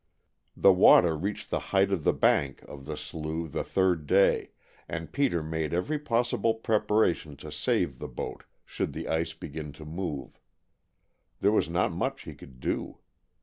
[0.57, 4.49] The water reached the height of the bank of the slough the third day,
[4.89, 9.85] and Peter made every possible preparation to save the boat should the ice begin to
[9.85, 10.39] move.
[11.41, 12.97] There was not much he could do.